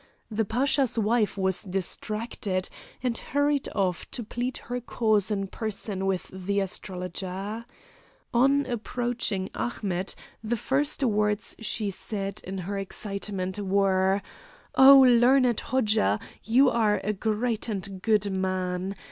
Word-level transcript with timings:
The 0.31 0.45
Pasha's 0.45 0.97
wife 0.97 1.37
was 1.37 1.61
distracted, 1.61 2.69
and 3.03 3.15
hurried 3.15 3.69
off 3.75 4.09
to 4.09 4.23
plead 4.23 4.57
her 4.57 4.81
cause 4.81 5.29
in 5.29 5.45
person 5.45 6.07
with 6.07 6.27
the 6.33 6.59
astrologer. 6.59 7.65
On 8.33 8.65
approaching 8.65 9.51
Ahmet, 9.53 10.15
the 10.43 10.57
first 10.57 11.03
words 11.03 11.55
she 11.59 11.91
said, 11.91 12.41
in 12.43 12.57
her 12.57 12.79
excitement, 12.79 13.59
were: 13.59 14.23
"Oh 14.73 15.01
learned 15.01 15.59
Hodja, 15.59 16.19
you 16.43 16.71
are 16.71 16.99
a 17.03 17.13
great 17.13 17.69
and 17.69 18.01
good 18.01 18.31
man. 18.31 18.95